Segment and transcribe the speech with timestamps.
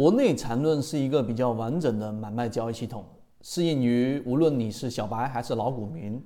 [0.00, 3.04] 国内缠论是一个比较完整的买卖交易系统，
[3.42, 6.18] 适应于无论你是小白还是老股民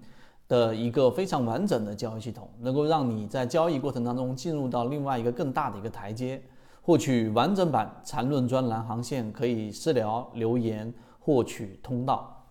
[0.47, 6.41] 的一个非常完整的交易系统，能够让你在交易过程当中进入到另外一个更大的一个台阶。
[6.83, 12.45] 获取完整版缠论专栏航线，可以私聊留言获取通道。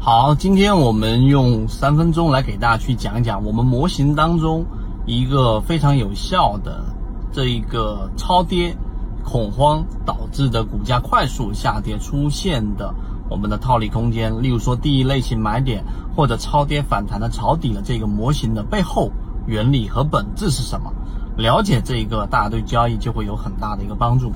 [0.00, 4.64] 好，今天我们用三分钟来给大家去讲一讲我们模型当中
[5.04, 6.82] 一个非常有效的
[7.30, 8.74] 这一个超跌
[9.26, 12.94] 恐慌导致的股价快速下跌出现的
[13.28, 15.84] 我们的套利空间，例如说第一类型买点
[16.14, 19.10] 或者超跌反弹的抄底的这个模型的背后
[19.46, 20.92] 原理和本质是什么？
[21.36, 24.30] 了解这一个，大家对交易就会有很大的一个帮助。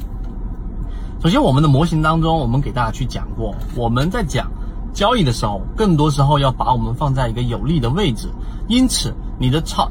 [1.22, 4.50] 首先，我们的模型当中，我们给大家去讲过，我们在讲。
[4.92, 8.28] 交易的时候，更多时候要把我们放在一个有利的位置，
[8.66, 9.88] 因此你的操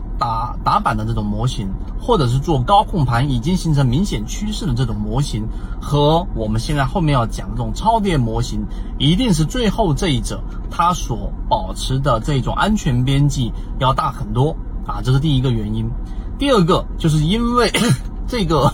[0.63, 5.47] 打板的这种模型，或者是做高控盘已经形成明显趋势的这种模型，
[5.81, 8.65] 和我们现在后面要讲的这种超跌模型，
[8.97, 15.89] 一定是最后这一者它所保持的这种安全边际要大很多啊，这是第一个原因。
[16.37, 17.71] 第二个就是因为
[18.27, 18.73] 这个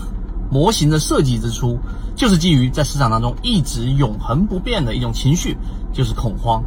[0.50, 1.78] 模型的设计之初，
[2.14, 5.56] 就是基于在市场当中一直永恒不变的一种情绪。
[5.92, 6.62] 就是恐慌，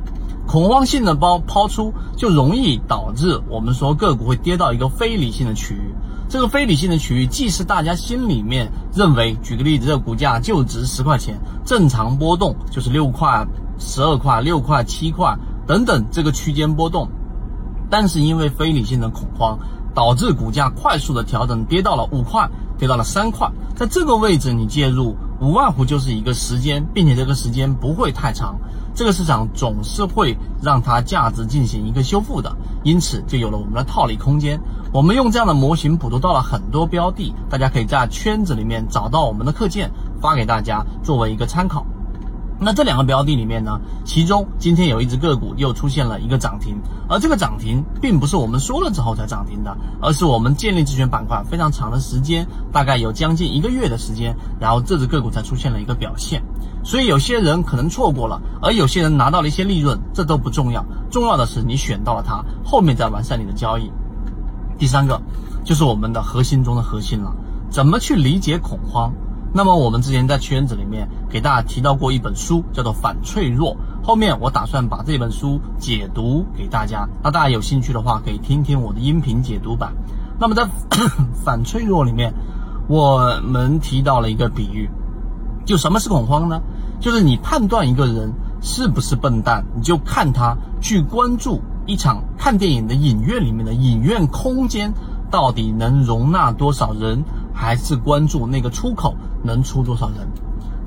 [0.49, 5.93] 恐慌性的包抛出，就容易导致我们说个股会跌到一个非理性的区域。
[6.27, 13.45] 这个非理性的区域，既是大家心里面认为，举个例子，这个股价就值十块钱，正常波动就是六块、
[13.77, 17.09] 十二块、六块、七块等等这个区间波动，
[17.91, 19.59] 但是因为非理性的恐慌，
[19.93, 28.59] 导致股价快速的调整，跌到了五块，跌到了三块，在这个位置你介入，无外乎就是一个时间，并且这个时间不会太长。
[28.95, 34.59] 这个市场总是会让它价值进行一个修复的，因此就有了我们的套利空间。
[34.91, 41.85] 我们用这样的模型捕捉到了很多标的，大家可以在圈子里面找到我们的课件，发给大家作为一个参考。
[42.61, 46.77] 那这两个标的里面呢，其中今天有一只个股又出现了一个涨停，
[47.07, 56.43] 而这个涨停并不是我们说了之后才涨停的，而是我们建立自选板块非常长的时间，大概有将近一个月的时间，然后这只个股才出现了一个表现。
[56.83, 63.89] 所以有些人可能错过了，而有些人拿到了一些利润，这都不重要，重要的是你选到了它，后面再完善你的交易。
[64.77, 65.21] 第三个
[65.63, 67.33] 就是我们的核心中的核心了，
[67.69, 69.13] 怎么去理解恐慌？
[69.51, 73.75] 那么我们之前在圈子里面给大家提到过一本书，叫做《反脆弱》。
[74.05, 79.93] 后面我打算把这本书解读给大家，那大家有兴趣的话可以听听我的音频解读版。
[80.39, 80.63] 那么在
[81.43, 82.33] 《反脆弱》里面，
[82.87, 84.89] 我们提到了一个比喻，
[85.65, 86.61] 就什么是恐慌呢？
[86.99, 88.31] 就是你判断一个人
[88.61, 94.93] 是不是笨蛋，你就看他去关注一场看电影的影院里面的影院空间
[95.31, 97.23] 到底能容纳多少人，
[97.53, 99.15] 还是关注那个出口。
[99.43, 100.27] 能出多少人？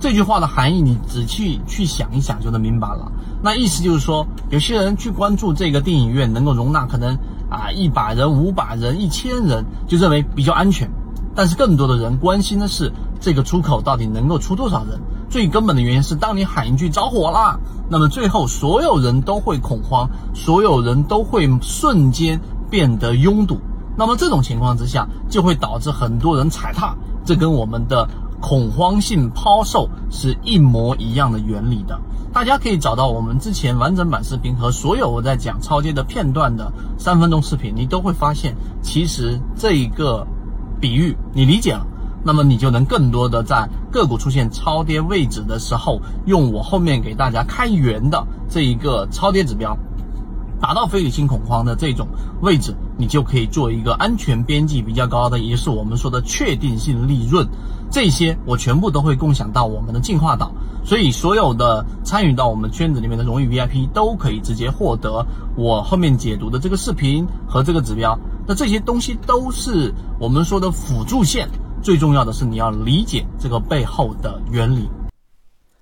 [0.00, 3.12] 这句话的含义，你仔细去想一想就能明白了。
[3.40, 7.16] 那意思就是说，有些人去关注这个电影院能够容纳可能
[7.48, 10.90] 啊一百人、五百人、一千人，就认为比较安全。
[11.36, 15.00] 但是更多的人关心的是这个出口到底能够出多少人。
[15.30, 23.56] 最根本的原因是，当你喊一句着火啦，那么最后所有人都会恐慌，所有人都会瞬间变得拥堵。
[23.96, 26.96] 那么这种情况之下，就会导致很多人踩踏。
[27.24, 28.08] 这跟我们的。
[28.42, 31.98] 恐慌性抛售是一模一样的原理的，
[32.32, 40.26] 大家可以找到我们之前完整版视频和所有我在讲超跌的片段的三分钟视频，你都会发现，其实这一个
[40.80, 41.86] 比喻你理解了，
[42.24, 49.78] 那么你就能更多的在个股出现超跌位置的时候，用我后面给大家开源的这一个超跌指标。
[50.62, 52.06] 达到非理性恐慌的这种
[52.40, 57.48] 位置，你就可以做一个安全边际比较高的，也就是我们说的确定性利润。
[57.90, 60.52] 这些我全部都会共享到我们的进化岛，
[60.84, 68.16] 所以所有的参与到我们圈子里面的荣誉 VIP 都可以直接获得我后面解读的这个视频和这个指标。
[68.46, 71.48] 那这些东西都是我们说的辅助线，
[71.82, 74.88] 最重要的是你要理解这个背后的原理。